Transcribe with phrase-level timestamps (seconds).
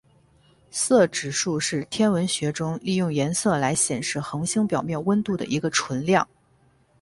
[0.71, 6.27] 色指数是天文学中利用颜色来显示恒星表面温度的一个纯量。